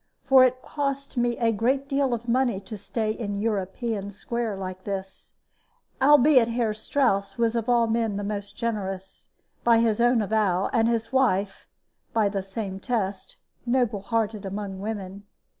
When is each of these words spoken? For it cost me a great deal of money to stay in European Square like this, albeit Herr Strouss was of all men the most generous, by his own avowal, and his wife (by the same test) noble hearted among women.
For 0.23 0.43
it 0.43 0.63
cost 0.63 1.15
me 1.15 1.37
a 1.37 1.51
great 1.51 1.87
deal 1.87 2.11
of 2.11 2.27
money 2.27 2.59
to 2.61 2.75
stay 2.75 3.11
in 3.11 3.35
European 3.35 4.11
Square 4.11 4.57
like 4.57 4.83
this, 4.83 5.33
albeit 6.01 6.47
Herr 6.47 6.73
Strouss 6.73 7.37
was 7.37 7.53
of 7.55 7.69
all 7.69 7.85
men 7.85 8.17
the 8.17 8.23
most 8.23 8.57
generous, 8.57 9.27
by 9.63 9.77
his 9.77 10.01
own 10.01 10.23
avowal, 10.23 10.71
and 10.73 10.87
his 10.87 11.13
wife 11.13 11.67
(by 12.13 12.29
the 12.29 12.41
same 12.41 12.79
test) 12.79 13.35
noble 13.63 14.01
hearted 14.01 14.43
among 14.43 14.79
women. 14.79 15.27